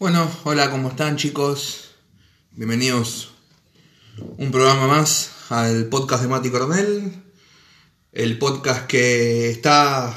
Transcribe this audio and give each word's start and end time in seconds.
Bueno, 0.00 0.30
hola, 0.44 0.70
¿cómo 0.70 0.90
están 0.90 1.16
chicos? 1.16 1.86
Bienvenidos 2.52 3.30
un 4.36 4.52
programa 4.52 4.86
más 4.86 5.30
al 5.48 5.86
podcast 5.86 6.22
de 6.22 6.28
Mati 6.28 6.50
Coronel. 6.50 7.20
El 8.12 8.38
podcast 8.38 8.86
que 8.86 9.50
está... 9.50 10.16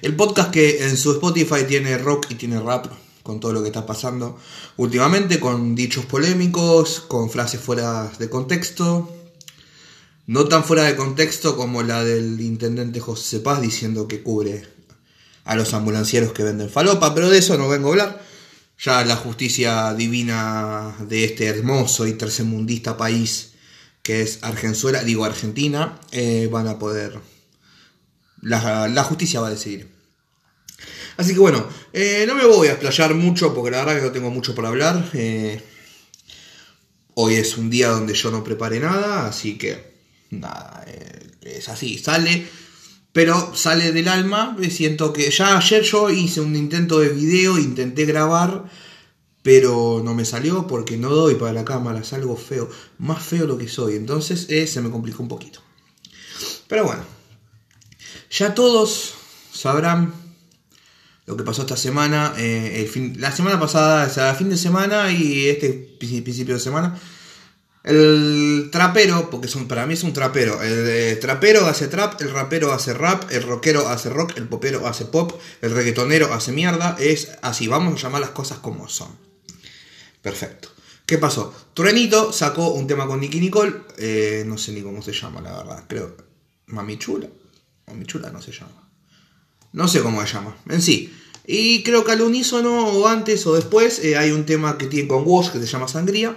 El 0.00 0.14
podcast 0.14 0.52
que 0.52 0.84
en 0.84 0.96
su 0.96 1.10
Spotify 1.10 1.64
tiene 1.66 1.98
rock 1.98 2.26
y 2.30 2.36
tiene 2.36 2.60
rap, 2.60 2.86
con 3.24 3.40
todo 3.40 3.52
lo 3.52 3.62
que 3.62 3.70
está 3.70 3.84
pasando 3.84 4.38
últimamente, 4.76 5.40
con 5.40 5.74
dichos 5.74 6.06
polémicos, 6.06 7.00
con 7.00 7.30
frases 7.30 7.60
fuera 7.60 8.12
de 8.16 8.30
contexto. 8.30 9.12
No 10.28 10.44
tan 10.44 10.62
fuera 10.62 10.84
de 10.84 10.94
contexto 10.94 11.56
como 11.56 11.82
la 11.82 12.04
del 12.04 12.40
intendente 12.40 13.00
José 13.00 13.40
Paz 13.40 13.60
diciendo 13.60 14.06
que 14.06 14.22
cubre 14.22 14.68
a 15.42 15.56
los 15.56 15.74
ambulancieros 15.74 16.32
que 16.32 16.44
venden 16.44 16.70
falopa, 16.70 17.12
pero 17.12 17.28
de 17.28 17.38
eso 17.38 17.58
no 17.58 17.68
vengo 17.68 17.88
a 17.88 17.90
hablar. 17.90 18.25
Ya 18.78 19.04
la 19.04 19.16
justicia 19.16 19.94
divina 19.94 20.94
de 21.00 21.24
este 21.24 21.46
hermoso 21.46 22.06
y 22.06 22.12
tercermundista 22.12 22.96
país 22.96 23.52
que 24.02 24.22
es 24.22 24.38
Argenzuela, 24.42 25.02
digo 25.02 25.24
Argentina, 25.24 25.98
eh, 26.12 26.48
van 26.50 26.68
a 26.68 26.78
poder... 26.78 27.18
La, 28.40 29.02
justicia 29.02 29.40
va 29.40 29.48
a 29.48 29.50
decidir. 29.50 29.88
Así 31.16 31.32
que 31.32 31.40
bueno, 31.40 31.66
eh, 31.92 32.24
no 32.28 32.36
me 32.36 32.44
voy 32.44 32.68
a 32.68 32.72
explayar 32.72 33.14
mucho 33.14 33.52
porque 33.52 33.72
la 33.72 33.78
verdad 33.78 33.96
que 33.96 34.06
no 34.06 34.12
tengo 34.12 34.30
mucho 34.30 34.54
para 34.54 34.68
hablar. 34.68 35.10
Eh, 35.14 35.60
hoy 37.14 37.34
es 37.34 37.56
un 37.56 37.68
día 37.68 37.88
donde 37.88 38.14
yo 38.14 38.30
no 38.30 38.44
preparé 38.44 38.78
nada, 38.78 39.26
así 39.26 39.58
que 39.58 39.94
nada, 40.30 40.84
es 41.40 41.68
así, 41.68 41.98
sale 41.98 42.46
pero 43.16 43.56
sale 43.56 43.92
del 43.92 44.08
alma. 44.08 44.54
Siento 44.68 45.10
que 45.14 45.30
ya 45.30 45.56
ayer 45.56 45.82
yo 45.82 46.10
hice 46.10 46.42
un 46.42 46.54
intento 46.54 46.98
de 46.98 47.08
video, 47.08 47.56
intenté 47.56 48.04
grabar, 48.04 48.66
pero 49.40 50.02
no 50.04 50.12
me 50.12 50.26
salió 50.26 50.66
porque 50.66 50.98
no 50.98 51.08
doy 51.08 51.36
para 51.36 51.54
la 51.54 51.64
cámara, 51.64 52.04
salgo 52.04 52.36
feo, 52.36 52.68
más 52.98 53.22
feo 53.22 53.46
lo 53.46 53.56
que 53.56 53.68
soy. 53.68 53.94
Entonces 53.94 54.48
eh, 54.50 54.66
se 54.66 54.82
me 54.82 54.90
complicó 54.90 55.22
un 55.22 55.30
poquito. 55.30 55.62
Pero 56.68 56.84
bueno, 56.84 57.04
ya 58.28 58.54
todos 58.54 59.14
sabrán 59.50 60.12
lo 61.24 61.38
que 61.38 61.42
pasó 61.42 61.62
esta 61.62 61.78
semana, 61.78 62.34
eh, 62.36 63.14
la 63.16 63.32
semana 63.32 63.58
pasada, 63.58 64.08
o 64.08 64.10
sea, 64.12 64.34
fin 64.34 64.50
de 64.50 64.58
semana 64.58 65.10
y 65.10 65.48
este 65.48 65.70
principio 65.98 66.52
de 66.52 66.60
semana 66.60 67.00
el 67.86 68.45
trapero, 68.76 69.30
porque 69.30 69.48
son, 69.48 69.68
para 69.68 69.86
mí 69.86 69.94
es 69.94 70.02
un 70.02 70.12
trapero. 70.12 70.62
El 70.62 71.18
trapero 71.18 71.66
hace 71.66 71.88
trap, 71.88 72.20
el 72.20 72.30
rapero 72.30 72.74
hace 72.74 72.92
rap, 72.92 73.24
el 73.30 73.42
rockero 73.42 73.88
hace 73.88 74.10
rock, 74.10 74.36
el 74.36 74.46
popero 74.48 74.86
hace 74.86 75.06
pop, 75.06 75.32
el 75.62 75.70
reggaetonero 75.70 76.34
hace 76.34 76.52
mierda. 76.52 76.94
Es 77.00 77.30
así, 77.40 77.68
vamos 77.68 77.94
a 77.94 78.02
llamar 78.02 78.20
las 78.20 78.30
cosas 78.30 78.58
como 78.58 78.86
son. 78.86 79.08
Perfecto. 80.20 80.68
¿Qué 81.06 81.16
pasó? 81.16 81.54
Truenito 81.72 82.34
sacó 82.34 82.68
un 82.74 82.86
tema 82.86 83.06
con 83.06 83.18
Nicky 83.18 83.40
Nicole. 83.40 83.72
Eh, 83.96 84.44
no 84.46 84.58
sé 84.58 84.72
ni 84.72 84.82
cómo 84.82 85.00
se 85.00 85.12
llama, 85.12 85.40
la 85.40 85.56
verdad. 85.56 85.84
Creo. 85.88 86.14
Mami 86.66 86.98
Chula. 86.98 87.28
Mami 87.86 88.04
Chula 88.04 88.28
no 88.28 88.42
se 88.42 88.52
llama. 88.52 88.90
No 89.72 89.88
sé 89.88 90.02
cómo 90.02 90.20
se 90.26 90.34
llama. 90.34 90.54
En 90.68 90.82
sí. 90.82 91.16
Y 91.46 91.82
creo 91.82 92.04
que 92.04 92.12
al 92.12 92.20
unísono, 92.20 92.88
o 92.88 93.06
antes 93.06 93.46
o 93.46 93.54
después, 93.54 94.00
eh, 94.00 94.18
hay 94.18 94.32
un 94.32 94.44
tema 94.44 94.76
que 94.76 94.86
tiene 94.86 95.08
con 95.08 95.22
Wash 95.24 95.50
que 95.50 95.60
se 95.60 95.66
llama 95.66 95.88
Sangría. 95.88 96.36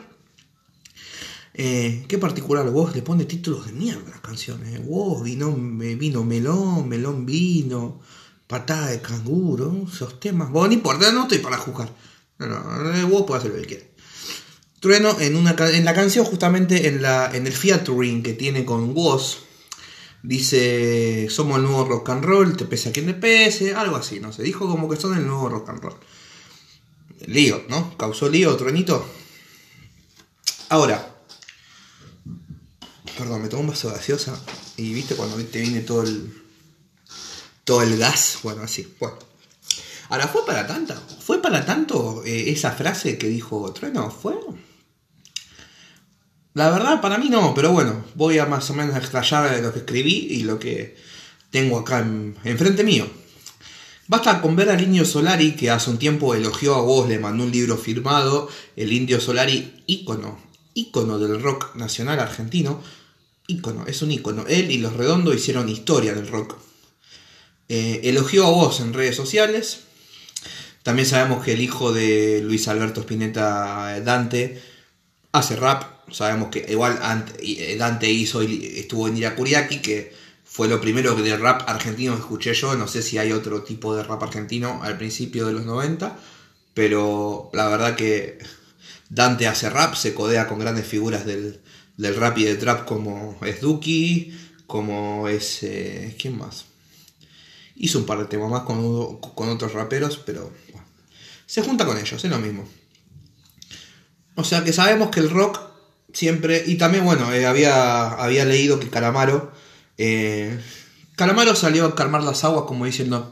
Eh, 1.61 2.05
qué 2.07 2.17
particular, 2.17 2.69
vos 2.69 2.95
le 2.95 3.01
pone 3.01 3.25
títulos 3.25 3.65
de 3.65 3.73
mierda 3.73 4.07
a 4.07 4.11
las 4.11 4.21
canciones. 4.21 4.81
Vos, 4.87 5.21
vino, 5.21 5.53
vino 5.53 6.23
melón, 6.23 6.87
melón 6.87 7.25
vino, 7.25 7.99
patada 8.47 8.87
de 8.87 9.01
canguro, 9.01 9.85
esos 9.91 10.21
temas. 10.21 10.49
Vos, 10.51 10.69
ni 10.69 10.75
importa, 10.75 11.11
no 11.11 11.23
estoy 11.23 11.39
para 11.39 11.57
juzgar. 11.57 11.93
No, 12.37 12.47
no, 12.47 12.95
eh, 12.95 13.03
vos 13.03 13.23
podés 13.23 13.43
hacer 13.43 13.53
lo 13.53 13.61
que 13.61 13.67
quieras. 13.67 13.87
Trueno 14.79 15.19
en, 15.19 15.35
una, 15.35 15.53
en 15.73 15.83
la 15.83 15.93
canción, 15.93 16.23
justamente 16.23 16.87
en, 16.87 17.03
el 17.45 17.51
featuring 17.51 18.23
que 18.23 18.31
tiene 18.31 18.63
con 18.63 18.95
Woz, 18.95 19.39
dice: 20.23 21.27
Somos 21.29 21.57
el 21.57 21.63
nuevo 21.63 21.83
rock 21.83 22.09
and 22.11 22.23
roll, 22.23 22.55
te 22.55 22.63
pese 22.63 22.87
a 22.87 22.93
quien 22.93 23.07
te 23.07 23.15
pese, 23.15 23.75
algo 23.75 23.97
así, 23.97 24.21
no 24.21 24.31
sé. 24.31 24.43
Dijo 24.43 24.65
como 24.65 24.89
que 24.89 24.95
son 24.95 25.17
el 25.17 25.27
nuevo 25.27 25.49
rock 25.49 25.67
and 25.67 25.81
roll. 25.81 25.95
Lío, 27.25 27.63
¿no? 27.67 27.97
Causó 27.97 28.29
lío, 28.29 28.55
Truenito. 28.55 29.05
Ahora, 30.69 31.18
Perdón, 33.19 33.41
me 33.41 33.49
tomo 33.49 33.63
un 33.63 33.67
vaso 33.67 33.89
de 33.89 33.95
gaseosa 33.95 34.39
y 34.77 34.93
viste 34.93 35.13
cuando 35.13 35.35
te 35.35 35.59
viene 35.59 35.81
todo 35.81 36.03
el. 36.03 36.33
todo 37.65 37.81
el 37.81 37.97
gas. 37.97 38.39
Bueno, 38.43 38.61
así. 38.61 38.95
Bueno. 38.97 39.17
Ahora, 40.07 40.29
¿fue 40.29 40.45
para 40.45 40.65
tanto? 40.65 40.95
¿Fue 41.19 41.41
para 41.41 41.65
tanto 41.65 42.23
eh, 42.25 42.49
esa 42.49 42.71
frase 42.71 43.17
que 43.17 43.27
dijo 43.27 43.73
Trueno? 43.73 44.09
¿Fue? 44.09 44.35
La 46.53 46.69
verdad, 46.69 47.01
para 47.01 47.17
mí 47.17 47.27
no, 47.27 47.53
pero 47.53 47.73
bueno, 47.73 48.05
voy 48.15 48.39
a 48.39 48.45
más 48.45 48.69
o 48.69 48.73
menos 48.73 48.95
extrayar 48.95 49.59
lo 49.59 49.73
que 49.73 49.79
escribí 49.79 50.27
y 50.29 50.43
lo 50.43 50.57
que 50.57 50.95
tengo 51.51 51.77
acá 51.77 51.99
enfrente 51.99 52.85
mío. 52.85 53.05
Basta 54.07 54.41
con 54.41 54.55
ver 54.55 54.69
al 54.69 54.81
Indio 54.81 55.03
Solari, 55.03 55.57
que 55.57 55.69
hace 55.69 55.89
un 55.89 55.99
tiempo 55.99 56.35
elogió 56.35 56.75
a 56.75 56.81
vos, 56.81 57.09
le 57.09 57.19
mandó 57.19 57.43
un 57.43 57.51
libro 57.51 57.75
firmado, 57.77 58.49
el 58.77 58.93
Indio 58.93 59.19
Solari, 59.19 59.83
ícono, 59.87 60.39
ícono 60.73 61.19
del 61.19 61.41
rock 61.41 61.75
nacional 61.75 62.19
argentino, 62.19 62.81
ícono, 63.49 63.85
es 63.87 64.01
un 64.01 64.11
ícono. 64.11 64.45
Él 64.47 64.71
y 64.71 64.77
Los 64.77 64.93
Redondos 64.93 65.35
hicieron 65.35 65.67
historia 65.67 66.13
del 66.13 66.27
rock. 66.27 66.55
Eh, 67.67 68.01
elogió 68.03 68.45
a 68.47 68.51
vos 68.51 68.79
en 68.79 68.93
redes 68.93 69.15
sociales. 69.15 69.81
También 70.83 71.07
sabemos 71.07 71.43
que 71.43 71.53
el 71.53 71.61
hijo 71.61 71.91
de 71.91 72.41
Luis 72.43 72.67
Alberto 72.67 73.01
Spinetta, 73.01 73.99
Dante, 74.01 74.61
hace 75.31 75.55
rap. 75.55 76.11
Sabemos 76.11 76.49
que 76.49 76.65
igual 76.69 76.99
eh, 77.39 77.75
Dante 77.77 78.09
hizo, 78.09 78.41
estuvo 78.41 79.07
en 79.07 79.17
Irakuriaki, 79.17 79.81
que 79.81 80.13
fue 80.43 80.67
lo 80.67 80.81
primero 80.81 81.13
de 81.15 81.37
rap 81.37 81.67
argentino 81.67 82.15
que 82.15 82.21
escuché 82.21 82.53
yo. 82.53 82.75
No 82.75 82.87
sé 82.87 83.01
si 83.01 83.17
hay 83.17 83.31
otro 83.31 83.63
tipo 83.63 83.95
de 83.95 84.03
rap 84.03 84.23
argentino 84.23 84.81
al 84.83 84.97
principio 84.97 85.45
de 85.45 85.53
los 85.53 85.65
90, 85.65 86.17
pero 86.73 87.49
la 87.53 87.67
verdad 87.67 87.95
que 87.95 88.39
Dante 89.09 89.47
hace 89.47 89.69
rap, 89.69 89.95
se 89.95 90.13
codea 90.13 90.47
con 90.47 90.59
grandes 90.59 90.87
figuras 90.87 91.25
del, 91.25 91.61
del 91.99 92.15
rap 92.15 92.37
y 92.37 92.45
del 92.45 92.57
trap 92.57 92.85
como 92.85 93.37
es 93.45 93.59
Duki, 93.59 94.33
como 94.65 95.27
es... 95.27 95.63
Eh, 95.63 96.15
¿Quién 96.17 96.37
más? 96.37 96.63
Hizo 97.75 97.99
un 97.99 98.05
par 98.05 98.19
de 98.19 98.25
temas 98.25 98.49
más 98.49 98.63
con, 98.63 99.49
otros 99.49 99.73
raperos, 99.73 100.17
pero 100.25 100.49
se 101.45 101.61
junta 101.61 101.85
con 101.85 101.97
ellos, 101.97 102.23
es 102.23 102.31
lo 102.31 102.39
mismo. 102.39 102.65
O 104.35 104.45
sea 104.45 104.63
que 104.63 104.71
sabemos 104.71 105.09
que 105.09 105.19
el 105.19 105.29
rock 105.29 105.59
siempre... 106.13 106.63
Y 106.65 106.75
también, 106.75 107.03
bueno, 107.03 107.33
eh, 107.33 107.45
había, 107.45 108.11
había 108.11 108.45
leído 108.45 108.79
que 108.79 108.89
Calamaro... 108.89 109.51
Eh, 109.97 110.57
Calamaro 111.17 111.53
salió 111.53 111.85
a 111.85 111.95
calmar 111.95 112.23
las 112.23 112.45
aguas 112.45 112.63
como 112.65 112.85
diciendo... 112.85 113.29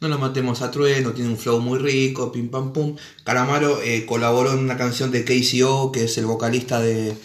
No 0.00 0.08
lo 0.08 0.18
matemos 0.18 0.62
a 0.62 0.70
Trueno, 0.70 1.12
tiene 1.12 1.30
un 1.30 1.38
flow 1.38 1.60
muy 1.60 1.78
rico, 1.78 2.32
pim 2.32 2.50
pam 2.50 2.72
pum. 2.72 2.96
Calamaro 3.24 3.78
colaboró 4.06 4.52
en 4.52 4.58
una 4.58 4.76
canción 4.76 5.10
de 5.10 5.24
KCO, 5.24 5.90
que 5.90 6.04
es 6.04 6.18
el 6.18 6.26
vocalista 6.26 6.80
de, 6.80 7.16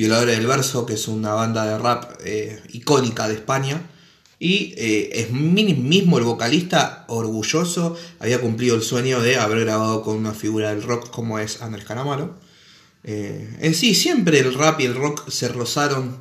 Violadores 0.00 0.38
del 0.38 0.46
Verso, 0.46 0.86
que 0.86 0.94
es 0.94 1.08
una 1.08 1.34
banda 1.34 1.66
de 1.66 1.76
rap 1.76 2.12
eh, 2.24 2.58
icónica 2.72 3.28
de 3.28 3.34
España. 3.34 3.82
Y 4.38 4.72
eh, 4.78 5.10
es 5.12 5.30
mismo 5.30 6.16
el 6.16 6.24
vocalista 6.24 7.04
orgulloso, 7.08 7.98
había 8.18 8.40
cumplido 8.40 8.76
el 8.76 8.80
sueño 8.80 9.20
de 9.20 9.36
haber 9.36 9.60
grabado 9.60 10.02
con 10.02 10.16
una 10.16 10.32
figura 10.32 10.70
del 10.70 10.84
rock 10.84 11.10
como 11.10 11.38
es 11.38 11.60
Andrés 11.60 11.84
Calamaro. 11.84 12.40
Eh, 13.04 13.58
en 13.60 13.74
sí, 13.74 13.94
siempre 13.94 14.38
el 14.38 14.54
rap 14.54 14.80
y 14.80 14.86
el 14.86 14.94
rock 14.94 15.28
se 15.28 15.48
rozaron 15.48 16.16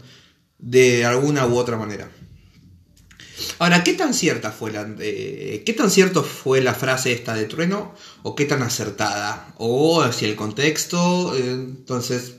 de 0.58 1.06
alguna 1.06 1.48
u 1.48 1.56
otra 1.56 1.78
manera. 1.78 2.12
Ahora, 3.60 3.86
¿qué 3.86 3.94
tan 3.94 4.14
cierta 4.14 4.52
fue 4.52 4.74
la, 4.74 4.94
qué 4.98 5.76
tan 5.78 5.90
cierto 5.90 6.26
fue 6.26 6.60
la 6.60 6.74
frase 6.74 7.14
esta 7.14 7.34
de 7.34 7.46
Trueno 7.46 7.96
o 8.24 8.36
qué 8.36 8.44
tan 8.44 8.62
acertada? 8.62 9.54
O 9.58 10.06
si 10.12 10.26
el 10.26 10.36
contexto, 10.36 11.34
entonces 11.34 12.39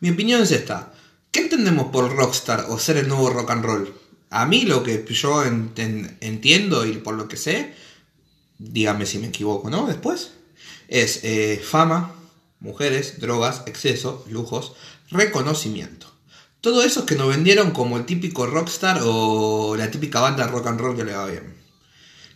mi 0.00 0.10
opinión 0.10 0.42
es 0.42 0.50
esta. 0.50 0.92
¿Qué 1.30 1.40
entendemos 1.40 1.88
por 1.92 2.14
rockstar 2.14 2.66
o 2.68 2.78
ser 2.78 2.96
el 2.96 3.08
nuevo 3.08 3.30
rock 3.30 3.50
and 3.50 3.64
roll? 3.64 3.94
A 4.30 4.46
mí 4.46 4.62
lo 4.62 4.82
que 4.82 5.04
yo 5.08 5.44
entiendo 5.44 6.86
y 6.86 6.92
por 6.98 7.14
lo 7.14 7.28
que 7.28 7.36
sé, 7.36 7.74
dígame 8.58 9.06
si 9.06 9.18
me 9.18 9.28
equivoco, 9.28 9.70
¿no? 9.70 9.86
Después, 9.86 10.32
es 10.88 11.20
eh, 11.24 11.62
fama, 11.62 12.14
mujeres, 12.60 13.20
drogas, 13.20 13.62
exceso, 13.66 14.24
lujos, 14.30 14.74
reconocimiento. 15.10 16.06
Todo 16.60 16.82
eso 16.82 17.00
es 17.00 17.06
que 17.06 17.14
nos 17.14 17.28
vendieron 17.28 17.70
como 17.70 17.96
el 17.96 18.04
típico 18.04 18.46
rockstar 18.46 19.00
o 19.02 19.76
la 19.76 19.90
típica 19.90 20.20
banda 20.20 20.46
rock 20.46 20.66
and 20.66 20.80
roll 20.80 20.96
que 20.96 21.04
le 21.04 21.14
va 21.14 21.26
bien. 21.26 21.54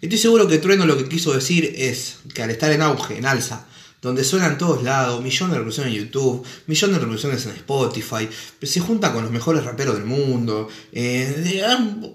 Estoy 0.00 0.18
seguro 0.18 0.48
que 0.48 0.58
Trueno 0.58 0.86
lo 0.86 0.96
que 0.96 1.08
quiso 1.08 1.32
decir 1.32 1.74
es 1.76 2.18
que 2.34 2.42
al 2.42 2.50
estar 2.50 2.72
en 2.72 2.82
auge, 2.82 3.18
en 3.18 3.26
alza, 3.26 3.66
donde 4.02 4.24
suenan 4.24 4.58
todos 4.58 4.82
lados, 4.82 5.22
millones 5.22 5.52
de 5.52 5.58
reproducciones 5.58 5.94
en 5.94 6.04
YouTube, 6.04 6.44
millones 6.66 6.96
de 6.96 6.98
reproducciones 6.98 7.46
en 7.46 7.52
Spotify, 7.52 8.28
se 8.60 8.80
junta 8.80 9.12
con 9.12 9.22
los 9.22 9.30
mejores 9.30 9.64
raperos 9.64 9.94
del 9.94 10.04
mundo, 10.04 10.68
eh, 10.92 11.62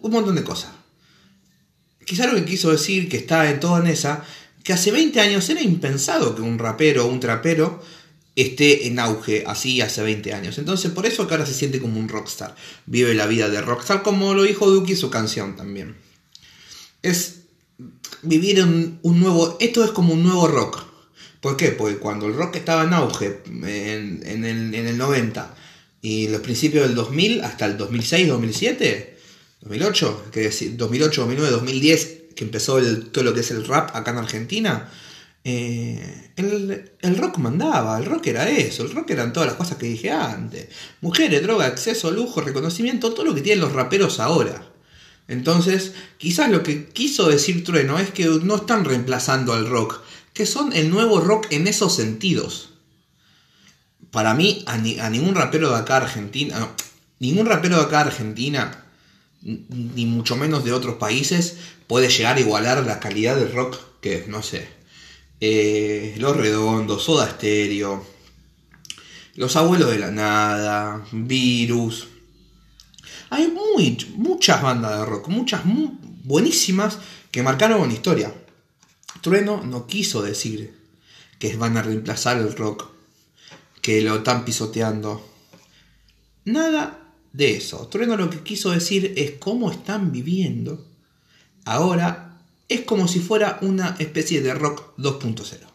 un 0.01 0.11
montón 0.11 0.35
de 0.35 0.43
cosas. 0.43 0.71
Quizá 2.05 2.27
lo 2.27 2.35
que 2.35 2.43
quiso 2.43 2.71
decir, 2.71 3.07
que 3.07 3.17
está 3.17 3.49
en 3.49 3.61
todo 3.61 3.79
en 3.79 3.87
esa, 3.87 4.23
que 4.63 4.73
hace 4.73 4.91
20 4.91 5.19
años 5.21 5.49
era 5.49 5.61
impensado 5.61 6.35
que 6.35 6.41
un 6.41 6.59
rapero 6.59 7.05
o 7.05 7.09
un 7.09 7.21
trapero 7.21 7.81
esté 8.35 8.87
en 8.87 8.99
auge 8.99 9.45
así 9.47 9.79
hace 9.79 10.03
20 10.03 10.33
años. 10.33 10.57
Entonces 10.57 10.91
por 10.91 11.05
eso 11.05 11.25
que 11.25 11.35
ahora 11.35 11.45
se 11.45 11.53
siente 11.53 11.79
como 11.79 11.99
un 11.99 12.09
rockstar. 12.09 12.53
Vive 12.85 13.13
la 13.13 13.27
vida 13.27 13.49
de 13.49 13.61
rockstar 13.61 14.03
como 14.03 14.33
lo 14.33 14.43
dijo 14.43 14.69
Duki 14.69 14.91
en 14.91 14.97
su 14.97 15.09
canción 15.09 15.55
también. 15.55 15.95
Es 17.01 17.43
vivir 18.23 18.61
un, 18.61 18.99
un 19.03 19.19
nuevo... 19.21 19.57
Esto 19.61 19.85
es 19.85 19.91
como 19.91 20.13
un 20.13 20.23
nuevo 20.23 20.47
rock. 20.49 20.86
¿Por 21.41 21.55
qué? 21.55 21.69
Porque 21.69 21.97
cuando 21.97 22.25
el 22.27 22.33
rock 22.33 22.57
estaba 22.57 22.83
en 22.83 22.93
auge 22.93 23.41
en, 23.45 24.23
el, 24.43 24.73
en 24.73 24.87
el 24.87 24.97
90 24.97 25.55
y 26.01 26.27
los 26.29 26.41
principios 26.41 26.87
del 26.87 26.95
2000 26.95 27.43
hasta 27.43 27.65
el 27.65 27.77
2006, 27.77 28.27
2007, 28.27 29.17
2008, 29.61 30.25
que 30.31 30.39
decir, 30.41 30.77
2008, 30.77 31.21
2009, 31.21 31.51
2010, 31.51 32.17
que 32.35 32.43
empezó 32.43 32.81
todo 33.11 33.23
lo 33.23 33.33
que 33.33 33.41
es 33.41 33.51
el 33.51 33.65
rap 33.65 33.95
acá 33.95 34.11
en 34.11 34.17
Argentina, 34.17 34.89
eh, 35.43 36.31
el, 36.35 36.91
el, 37.01 37.17
rock 37.17 37.37
mandaba, 37.37 37.97
el 37.97 38.05
rock 38.05 38.27
era 38.27 38.49
eso, 38.49 38.83
el 38.83 38.91
rock 38.91 39.11
eran 39.11 39.31
todas 39.31 39.47
las 39.47 39.55
cosas 39.55 39.77
que 39.77 39.85
dije 39.85 40.11
antes. 40.11 40.67
Mujeres, 41.01 41.41
droga, 41.41 41.65
acceso, 41.65 42.11
lujo, 42.11 42.41
reconocimiento, 42.41 43.13
todo 43.13 43.25
lo 43.25 43.33
que 43.33 43.41
tienen 43.41 43.61
los 43.61 43.73
raperos 43.73 44.19
ahora. 44.19 44.67
Entonces, 45.27 45.93
quizás 46.17 46.49
lo 46.51 46.63
que 46.63 46.87
quiso 46.87 47.29
decir 47.29 47.63
Trueno 47.63 47.99
es 47.99 48.11
que 48.11 48.25
no 48.25 48.57
están 48.57 48.85
reemplazando 48.85 49.53
al 49.53 49.67
rock, 49.67 50.01
que 50.37 50.45
son 50.45 50.71
el 50.73 50.91
nuevo 50.91 51.19
rock 51.19 51.47
en 51.49 51.65
esos 51.65 51.95
sentidos. 51.95 52.69
Para 54.11 54.35
mí, 54.35 54.63
a, 54.67 54.77
ni, 54.77 54.99
a 54.99 55.09
ningún 55.09 55.33
rapero 55.33 55.71
de 55.71 55.77
acá 55.77 55.97
Argentina, 55.97 56.75
ningún 57.17 57.47
rapero 57.47 57.77
de 57.77 57.81
acá 57.81 58.01
Argentina, 58.01 58.85
ni 59.41 60.05
mucho 60.05 60.35
menos 60.35 60.63
de 60.63 60.73
otros 60.73 60.97
países, 60.97 61.57
puede 61.87 62.09
llegar 62.09 62.37
a 62.37 62.39
igualar 62.39 62.85
la 62.85 62.99
calidad 62.99 63.35
del 63.35 63.51
rock 63.51 63.79
que, 63.99 64.25
no 64.27 64.43
sé, 64.43 64.67
eh, 65.41 66.13
Los 66.19 66.37
Redondos, 66.37 67.05
Soda 67.05 67.27
Stereo, 67.27 68.05
Los 69.33 69.55
Abuelos 69.55 69.89
de 69.89 69.97
la 69.97 70.11
Nada, 70.11 71.03
Virus. 71.11 72.09
Hay 73.31 73.47
muy, 73.47 73.97
muchas 74.15 74.61
bandas 74.61 74.99
de 74.99 75.05
rock, 75.07 75.29
muchas 75.29 75.65
muy 75.65 75.97
buenísimas 76.23 76.99
que 77.31 77.41
marcaron 77.41 77.81
una 77.81 77.93
historia. 77.93 78.31
Trueno 79.27 79.61
no 79.61 79.87
quiso 79.87 80.21
decir 80.21 80.73
que 81.37 81.57
van 81.57 81.75
a 81.75 81.81
reemplazar 81.81 82.37
el 82.37 82.55
rock, 82.55 82.85
que 83.81 84.01
lo 84.01 84.15
están 84.15 84.45
pisoteando. 84.45 85.21
Nada 86.45 87.11
de 87.33 87.57
eso. 87.57 87.89
Trueno 87.89 88.15
lo 88.15 88.29
que 88.29 88.39
quiso 88.39 88.71
decir 88.71 89.15
es 89.17 89.31
cómo 89.31 89.69
están 89.69 90.13
viviendo 90.13 90.87
ahora 91.65 92.37
es 92.69 92.83
como 92.83 93.09
si 93.09 93.19
fuera 93.19 93.57
una 93.61 93.97
especie 93.99 94.41
de 94.41 94.53
rock 94.53 94.97
2.0. 94.97 95.41
O 95.41 95.71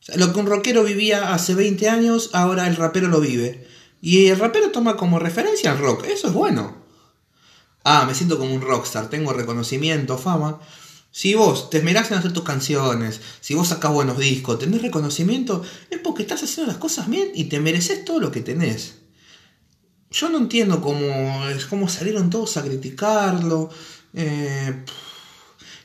sea, 0.00 0.16
lo 0.16 0.32
que 0.32 0.40
un 0.40 0.46
rockero 0.46 0.82
vivía 0.82 1.32
hace 1.32 1.54
20 1.54 1.88
años, 1.88 2.30
ahora 2.32 2.66
el 2.66 2.74
rapero 2.74 3.06
lo 3.06 3.20
vive. 3.20 3.68
Y 4.02 4.26
el 4.26 4.38
rapero 4.40 4.72
toma 4.72 4.96
como 4.96 5.20
referencia 5.20 5.70
al 5.70 5.78
rock. 5.78 6.06
Eso 6.06 6.26
es 6.26 6.32
bueno. 6.32 6.76
Ah, 7.84 8.04
me 8.04 8.16
siento 8.16 8.36
como 8.36 8.52
un 8.52 8.62
rockstar, 8.62 9.08
tengo 9.10 9.32
reconocimiento, 9.32 10.18
fama. 10.18 10.58
Si 11.10 11.34
vos 11.34 11.70
te 11.70 11.78
esmerás 11.78 12.10
en 12.10 12.18
hacer 12.18 12.32
tus 12.32 12.44
canciones, 12.44 13.20
si 13.40 13.54
vos 13.54 13.68
sacás 13.68 13.92
buenos 13.92 14.18
discos, 14.18 14.58
tenés 14.58 14.82
reconocimiento, 14.82 15.62
es 15.90 15.98
porque 15.98 16.22
estás 16.22 16.42
haciendo 16.42 16.70
las 16.70 16.80
cosas 16.80 17.08
bien 17.08 17.30
y 17.34 17.44
te 17.44 17.60
mereces 17.60 18.04
todo 18.04 18.20
lo 18.20 18.30
que 18.30 18.40
tenés. 18.40 18.96
Yo 20.10 20.28
no 20.28 20.38
entiendo 20.38 20.80
cómo, 20.80 21.40
cómo 21.68 21.88
salieron 21.88 22.30
todos 22.30 22.56
a 22.56 22.62
criticarlo. 22.62 23.70
Eh, 24.14 24.84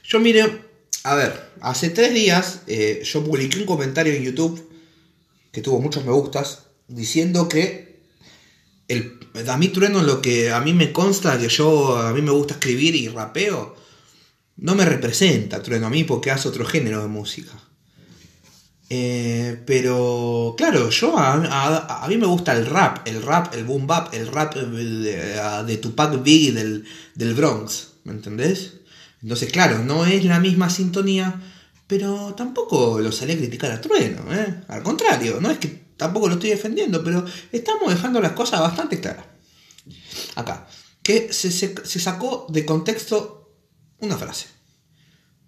yo 0.04 0.20
mire, 0.20 0.62
a 1.04 1.16
ver, 1.16 1.52
hace 1.62 1.90
tres 1.90 2.14
días 2.14 2.62
eh, 2.68 3.02
yo 3.04 3.24
publiqué 3.24 3.60
un 3.60 3.66
comentario 3.66 4.14
en 4.14 4.24
YouTube 4.24 4.70
que 5.52 5.62
tuvo 5.62 5.80
muchos 5.80 6.06
me 6.06 6.12
gustas 6.12 6.64
diciendo 6.88 7.50
que 7.50 8.02
el, 8.88 9.20
a 9.48 9.58
mí 9.58 9.70
Trueno 9.70 10.02
lo 10.04 10.22
que 10.22 10.52
a 10.52 10.60
mí 10.62 10.74
me 10.74 10.92
consta 10.92 11.38
que 11.40 11.50
yo 11.50 11.98
a 11.98 12.14
mí 12.14 12.22
me 12.22 12.32
gusta 12.32 12.56
escribir 12.56 12.96
y 12.96 13.08
rapeo 13.08 13.76
no 14.58 14.76
me 14.76 14.86
representa 14.86 15.62
Trueno 15.62 15.88
a 15.88 15.90
mí 15.90 16.04
porque 16.04 16.32
hace 16.32 16.48
otro 16.48 16.66
género 16.66 17.02
de 17.02 17.08
música. 17.08 17.52
Eh, 18.90 19.62
pero 19.66 20.54
claro, 20.58 20.90
yo 20.90 21.18
a, 21.18 21.34
a, 21.34 22.06
a, 22.06 22.08
mí 22.08 22.18
me 22.18 22.28
gusta 22.28 22.56
el 22.56 22.66
rap, 22.66 23.08
el 23.08 23.24
rap, 23.24 23.54
el 23.56 23.64
boom 23.64 23.88
bap, 23.88 24.14
el 24.14 24.28
rap 24.28 24.54
de, 24.56 25.80
Tupac 25.82 26.22
Biggie 26.22 26.52
del, 26.52 26.86
del 27.16 27.34
Bronx, 27.34 27.94
¿me 28.04 28.12
entendés? 28.12 28.74
Entonces, 29.24 29.52
claro, 29.52 29.80
no 29.80 30.06
es 30.06 30.26
la 30.26 30.40
misma 30.40 30.70
sintonía, 30.70 31.42
pero 31.88 32.36
tampoco 32.36 33.00
lo 33.00 33.12
salí 33.12 33.34
a 33.34 33.38
criticar 33.38 33.72
a 33.72 33.82
Trueno, 33.82 34.32
¿eh? 34.34 34.62
Al 34.68 34.84
contrario, 34.84 35.40
no 35.42 35.50
es 35.50 35.58
que 35.58 35.70
tampoco 35.98 36.28
lo 36.28 36.36
estoy 36.36 36.50
defendiendo, 36.52 37.04
pero 37.04 37.26
estamos 37.52 37.92
dejando 37.92 38.22
las 38.22 38.34
cosas 38.34 38.60
bastante 38.60 39.00
claras. 39.00 39.26
Acá, 40.36 40.68
que 41.02 41.32
se, 41.34 41.52
se, 41.52 41.74
se 41.84 42.00
sacó 42.00 42.46
de 42.50 42.66
contexto 42.66 43.43
una 44.04 44.18
frase. 44.18 44.48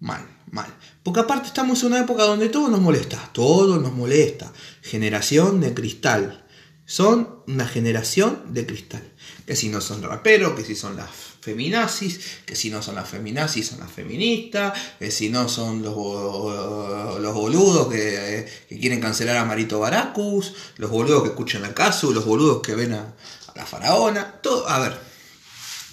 Mal, 0.00 0.26
mal. 0.50 0.74
Porque 1.02 1.20
aparte 1.20 1.48
estamos 1.48 1.80
en 1.82 1.88
una 1.88 2.00
época 2.00 2.24
donde 2.24 2.48
todo 2.48 2.68
nos 2.68 2.80
molesta, 2.80 3.30
todo 3.32 3.78
nos 3.78 3.92
molesta. 3.92 4.52
Generación 4.82 5.60
de 5.60 5.74
cristal. 5.74 6.44
Son 6.84 7.42
una 7.46 7.66
generación 7.66 8.54
de 8.54 8.66
cristal. 8.66 9.02
Que 9.46 9.56
si 9.56 9.68
no 9.68 9.80
son 9.80 10.02
raperos, 10.02 10.54
que 10.54 10.64
si 10.64 10.76
son 10.76 10.96
las 10.96 11.10
feminazis, 11.40 12.20
que 12.44 12.56
si 12.56 12.70
no 12.70 12.82
son 12.82 12.96
las 12.96 13.08
feminazis 13.08 13.68
son 13.68 13.78
las 13.78 13.90
feministas, 13.90 14.72
que 14.98 15.12
si 15.12 15.28
no 15.28 15.48
son 15.48 15.82
los, 15.82 15.94
los 17.20 17.34
boludos 17.34 17.86
que, 17.88 18.48
quieren 18.68 19.00
cancelar 19.00 19.36
a 19.36 19.44
Marito 19.44 19.78
Baracus, 19.78 20.54
los 20.76 20.90
boludos 20.90 21.22
que 21.22 21.28
escuchan 21.28 21.64
a 21.64 21.72
Casu, 21.72 22.12
los 22.12 22.24
boludos 22.24 22.62
que 22.62 22.74
ven 22.74 22.94
a, 22.94 23.00
a, 23.02 23.52
la 23.54 23.64
faraona, 23.64 24.40
todo, 24.42 24.68
a 24.68 24.80
ver, 24.80 24.98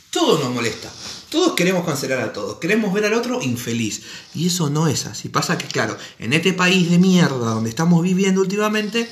todo 0.09 0.39
nos 0.39 0.51
molesta. 0.51 0.91
Todos 1.33 1.53
queremos 1.53 1.83
cancelar 1.83 2.19
a 2.19 2.31
todos, 2.31 2.59
queremos 2.59 2.93
ver 2.93 3.05
al 3.05 3.15
otro 3.15 3.41
infeliz. 3.41 4.03
Y 4.35 4.45
eso 4.45 4.69
no 4.69 4.85
es 4.85 5.07
así. 5.07 5.29
Pasa 5.29 5.57
que, 5.57 5.65
claro, 5.65 5.97
en 6.19 6.31
este 6.31 6.53
país 6.53 6.91
de 6.91 6.99
mierda 6.99 7.55
donde 7.55 7.71
estamos 7.71 8.03
viviendo 8.03 8.39
últimamente, 8.39 9.09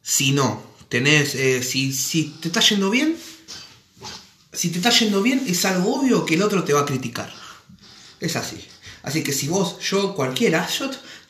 si 0.00 0.30
no 0.30 0.62
tenés, 0.88 1.34
eh, 1.34 1.64
si, 1.64 1.92
si 1.92 2.26
te 2.40 2.46
está 2.46 2.60
yendo 2.60 2.90
bien, 2.90 3.16
si 4.52 4.68
te 4.68 4.76
está 4.76 4.90
yendo 4.90 5.20
bien, 5.20 5.42
es 5.48 5.64
algo 5.64 5.96
obvio 5.96 6.24
que 6.24 6.36
el 6.36 6.42
otro 6.42 6.62
te 6.62 6.72
va 6.72 6.82
a 6.82 6.86
criticar. 6.86 7.34
Es 8.20 8.36
así. 8.36 8.64
Así 9.02 9.24
que 9.24 9.32
si 9.32 9.48
vos, 9.48 9.80
yo, 9.80 10.14
cualquiera, 10.14 10.68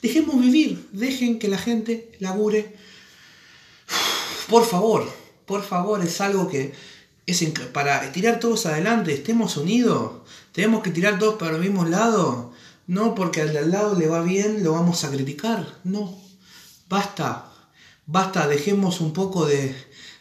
dejemos 0.02 0.38
vivir, 0.38 0.90
dejen 0.92 1.38
que 1.38 1.48
la 1.48 1.56
gente 1.56 2.12
labure. 2.18 2.76
Por 4.46 4.66
favor, 4.66 5.10
por 5.46 5.64
favor, 5.64 6.04
es 6.04 6.20
algo 6.20 6.50
que 6.50 6.74
es 7.30 7.44
para 7.72 8.10
tirar 8.12 8.40
todos 8.40 8.66
adelante, 8.66 9.12
estemos 9.12 9.56
unidos, 9.56 10.22
tenemos 10.52 10.82
que 10.82 10.90
tirar 10.90 11.18
todos 11.18 11.34
para 11.34 11.56
el 11.56 11.62
mismo 11.62 11.84
lado. 11.84 12.52
No 12.86 13.14
porque 13.14 13.42
al 13.42 13.52
de 13.52 13.58
al 13.58 13.70
lado 13.70 13.98
le 13.98 14.06
va 14.06 14.22
bien, 14.22 14.64
lo 14.64 14.72
vamos 14.72 15.04
a 15.04 15.10
criticar. 15.10 15.78
No, 15.84 16.18
basta, 16.88 17.52
basta, 18.06 18.48
dejemos 18.48 19.02
un 19.02 19.12
poco 19.12 19.44
de, 19.44 19.74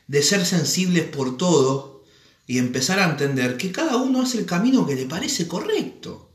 de 0.07 0.21
ser 0.21 0.45
sensibles 0.45 1.05
por 1.05 1.37
todo 1.37 2.03
y 2.45 2.57
empezar 2.57 2.99
a 2.99 3.09
entender 3.09 3.55
que 3.55 3.71
cada 3.71 3.95
uno 3.95 4.21
hace 4.21 4.37
el 4.37 4.45
camino 4.45 4.85
que 4.85 4.95
le 4.95 5.05
parece 5.05 5.47
correcto. 5.47 6.29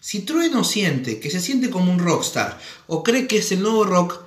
Si 0.00 0.20
Trueno 0.20 0.64
siente 0.64 1.18
que 1.18 1.30
se 1.30 1.40
siente 1.40 1.70
como 1.70 1.90
un 1.90 1.98
rockstar 1.98 2.60
o 2.86 3.02
cree 3.02 3.26
que 3.26 3.38
es 3.38 3.50
el 3.52 3.62
nuevo 3.62 3.84
rock, 3.84 4.20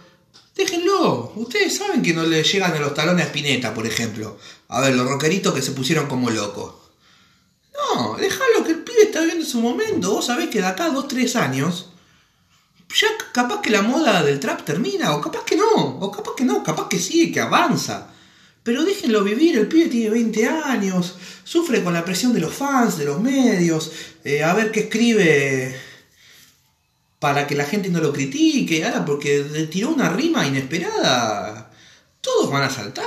déjenlo. 0.58 1.32
Ustedes 1.36 1.78
saben 1.78 2.02
que 2.02 2.14
no 2.14 2.24
le 2.24 2.44
llegan 2.44 2.74
a 2.74 2.80
los 2.80 2.94
talones 2.94 3.26
a 3.26 3.28
Spinetta, 3.28 3.74
por 3.74 3.86
ejemplo. 3.86 4.38
A 4.68 4.82
ver, 4.82 4.96
los 4.96 5.08
rockeritos 5.08 5.54
que 5.54 5.62
se 5.62 5.72
pusieron 5.72 6.08
como 6.08 6.30
locos. 6.30 6.74
No, 7.74 8.18
déjalo 8.18 8.64
que 8.66 8.72
el 8.72 8.84
pibe 8.84 9.04
está 9.04 9.22
viviendo 9.22 9.46
su 9.46 9.62
momento. 9.62 10.12
Vos 10.12 10.26
sabés 10.26 10.50
que 10.50 10.60
de 10.60 10.68
acá 10.68 10.86
a 10.86 10.90
2, 10.90 11.08
3 11.08 11.36
años, 11.36 11.90
ya 12.94 13.08
capaz 13.32 13.62
que 13.62 13.70
la 13.70 13.84
moda 13.84 14.24
del 14.24 14.40
trap 14.40 14.64
termina, 14.66 15.16
o 15.16 15.22
capaz 15.22 15.44
que 15.46 15.56
no, 15.56 16.00
o 16.00 16.12
capaz 16.12 16.34
que 16.36 16.44
no, 16.44 16.64
capaz 16.64 16.90
que 16.90 17.00
sigue, 17.00 17.32
que 17.32 17.40
avanza. 17.40 18.10
Pero 18.64 18.84
déjenlo 18.84 19.24
vivir, 19.24 19.58
el 19.58 19.68
pibe 19.68 19.88
tiene 19.88 20.10
20 20.10 20.48
años, 20.48 21.16
sufre 21.44 21.84
con 21.84 21.94
la 21.94 22.04
presión 22.04 22.34
de 22.34 22.42
los 22.42 22.54
fans, 22.54 22.98
de 22.98 23.06
los 23.06 23.22
medios, 23.22 23.92
eh, 24.26 24.44
a 24.44 24.54
ver 24.54 24.72
qué 24.72 24.82
escribe 24.82 25.80
para 27.20 27.48
que 27.48 27.56
la 27.56 27.66
gente 27.66 27.90
no 27.90 28.00
lo 28.00 28.14
critique, 28.14 28.86
ahora 28.86 29.06
porque 29.06 29.44
tiró 29.72 29.90
una 29.90 30.10
rima 30.10 30.46
inesperada, 30.46 31.72
todos 32.22 32.52
van 32.52 32.64
a 32.64 32.70
saltar. 32.70 33.06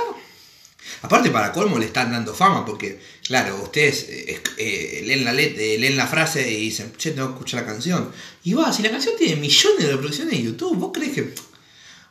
Aparte 1.03 1.29
para 1.29 1.51
colmo 1.51 1.79
le 1.79 1.85
están 1.85 2.11
dando 2.11 2.33
fama, 2.33 2.65
porque 2.65 2.99
claro, 3.25 3.61
ustedes 3.63 4.07
eh, 4.09 4.41
eh, 4.57 5.01
leen, 5.05 5.23
la 5.23 5.33
let 5.33 5.57
eh, 5.57 5.77
leen 5.77 5.95
la 5.95 6.07
frase 6.07 6.49
y 6.51 6.57
dicen, 6.57 6.93
che, 6.97 7.11
tengo 7.11 7.39
que 7.39 7.55
la 7.55 7.65
canción. 7.65 8.11
Y 8.43 8.53
va, 8.53 8.73
si 8.73 8.83
la 8.83 8.91
canción 8.91 9.15
tiene 9.17 9.35
millones 9.35 9.85
de 9.85 9.91
reproducciones 9.91 10.33
en 10.33 10.45
YouTube, 10.45 10.77
¿vos 10.77 10.91
crees 10.93 11.13
que 11.13 11.33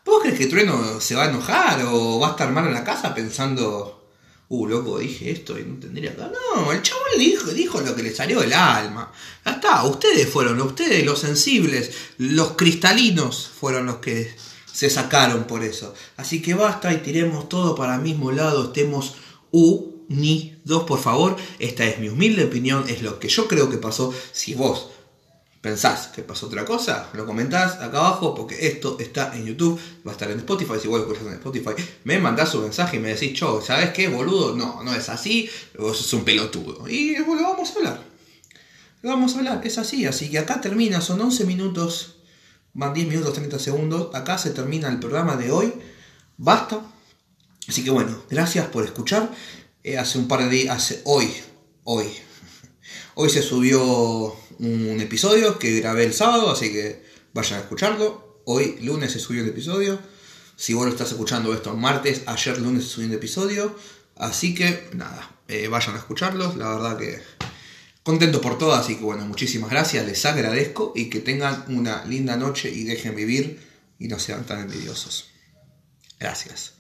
¿Vos 0.05 0.23
crees 0.23 0.39
que 0.39 0.47
Trueno 0.47 1.01
se 1.01 1.15
va 1.15 1.25
a 1.25 1.29
enojar 1.29 1.83
o 1.85 2.19
va 2.19 2.29
a 2.29 2.31
estar 2.31 2.51
mal 2.51 2.67
en 2.67 2.75
la 2.75 2.85
casa 2.85 3.15
pensando, 3.15 4.00
uh, 4.51 4.67
loco, 4.67 4.99
dije 4.99 5.31
esto 5.31 5.59
y 5.59 5.63
no 5.63 5.77
tendría 5.77 6.15
que... 6.15 6.23
No, 6.23 6.73
el 6.73 6.83
chabón 6.83 7.05
dijo, 7.19 7.51
dijo 7.53 7.81
lo 7.81 7.95
que 7.95 8.03
le 8.03 8.15
salió 8.15 8.41
del 8.41 8.53
alma. 8.53 9.13
Ya 9.45 9.53
está, 9.53 9.85
ustedes 9.85 10.29
fueron, 10.29 10.61
ustedes 10.61 11.05
los 11.07 11.21
sensibles, 11.21 11.93
los 12.19 12.53
cristalinos 12.53 13.51
fueron 13.59 13.87
los 13.87 13.97
que 13.97 14.35
se 14.71 14.91
sacaron 14.91 15.45
por 15.45 15.63
eso. 15.63 15.95
Así 16.17 16.43
que 16.43 16.55
basta 16.55 16.93
y 16.93 16.99
tiremos 16.99 17.49
todo 17.49 17.75
para 17.77 17.95
el 17.95 18.03
mismo 18.03 18.33
lado, 18.33 18.67
estemos 18.67 19.15
unidos, 19.53 20.83
por 20.85 21.01
favor. 21.01 21.37
Esta 21.61 21.85
es 21.87 22.01
mi 22.01 22.09
humilde 22.09 22.45
opinión, 22.45 22.85
es 22.89 23.03
lo 23.03 23.21
que 23.21 23.29
yo 23.29 23.47
creo 23.47 23.71
que 23.71 23.79
pasó. 23.79 24.13
Si 24.33 24.55
vos 24.55 24.89
pensás 25.61 26.09
que 26.09 26.23
pasó 26.23 26.47
otra 26.47 26.65
cosa, 26.65 27.11
lo 27.13 27.27
comentás 27.27 27.75
acá 27.75 27.99
abajo 27.99 28.35
porque 28.35 28.67
esto 28.67 28.97
está 28.99 29.37
en 29.37 29.45
YouTube, 29.45 29.79
va 30.07 30.13
a 30.13 30.15
estar 30.15 30.31
en 30.31 30.39
Spotify, 30.39 30.75
si 30.81 30.89
vos 30.89 31.01
escuchás 31.01 31.27
en 31.27 31.35
Spotify, 31.35 31.71
me 32.05 32.19
mandás 32.19 32.55
un 32.55 32.63
mensaje 32.63 32.97
y 32.97 33.01
me 33.01 33.11
decís, 33.11 33.35
cho, 33.35 33.61
¿sabes 33.61 33.91
qué, 33.91 34.09
boludo? 34.09 34.57
No, 34.57 34.83
no 34.83 34.95
es 34.95 35.09
así, 35.09 35.51
vos 35.79 35.99
sos 35.99 36.13
un 36.15 36.25
pelotudo. 36.25 36.89
Y 36.89 37.17
lo 37.17 37.27
vamos 37.27 37.71
a 37.71 37.79
hablar. 37.79 38.03
Lo 39.03 39.11
vamos 39.11 39.35
a 39.35 39.39
hablar, 39.39 39.61
es 39.65 39.79
así, 39.79 40.07
así 40.07 40.31
que 40.31 40.39
acá 40.39 40.61
termina, 40.61 41.01
son 41.01 41.21
11 41.21 41.45
minutos, 41.45 42.17
van 42.73 42.95
10 42.95 43.09
minutos 43.09 43.35
30 43.35 43.59
segundos, 43.59 44.15
acá 44.15 44.39
se 44.39 44.51
termina 44.51 44.89
el 44.89 44.99
programa 44.99 45.37
de 45.37 45.53
hoy, 45.53 45.73
basta. 46.39 46.81
Así 47.69 47.85
que 47.85 47.91
bueno, 47.91 48.23
gracias 48.31 48.67
por 48.67 48.85
escuchar. 48.85 49.31
Eh, 49.85 49.97
hace 49.97 50.19
un 50.19 50.29
par 50.29 50.41
de 50.41 50.51
días, 50.51 50.77
hace 50.77 51.03
hoy, 51.05 51.33
hoy, 51.85 52.07
hoy 53.15 53.31
se 53.31 53.43
subió 53.43 54.35
un 54.61 55.01
episodio 55.01 55.59
que 55.59 55.81
grabé 55.81 56.05
el 56.05 56.13
sábado, 56.13 56.51
así 56.51 56.71
que 56.71 57.03
vayan 57.33 57.59
a 57.59 57.63
escucharlo. 57.63 58.43
Hoy 58.45 58.77
lunes 58.83 59.13
se 59.13 59.19
subió 59.19 59.43
el 59.43 59.49
episodio. 59.49 59.99
Si 60.57 60.75
vos 60.75 60.85
lo 60.85 60.93
estás 60.93 61.11
escuchando 61.11 61.55
esto 61.55 61.75
martes, 61.75 62.23
ayer 62.27 62.59
lunes 62.59 62.85
se 62.85 62.91
subió 62.91 63.09
un 63.09 63.15
episodio. 63.15 63.75
Así 64.17 64.55
que 64.55 64.89
nada, 64.93 65.31
eh, 65.49 65.69
vayan 65.69 65.95
a 65.95 65.99
escucharlos. 65.99 66.57
La 66.57 66.75
verdad 66.75 66.99
que 66.99 67.23
contento 68.03 68.43
por 68.43 68.59
todo, 68.59 68.75
así 68.75 68.97
que 68.97 69.05
bueno, 69.05 69.25
muchísimas 69.25 69.71
gracias, 69.71 70.07
les 70.07 70.25
agradezco 70.27 70.93
y 70.95 71.09
que 71.09 71.21
tengan 71.21 71.65
una 71.69 72.05
linda 72.05 72.37
noche 72.37 72.71
y 72.71 72.85
dejen 72.85 73.17
vivir 73.17 73.61
y 73.99 74.09
no 74.09 74.19
sean 74.19 74.45
tan 74.45 74.61
envidiosos. 74.61 75.31
Gracias. 76.19 76.80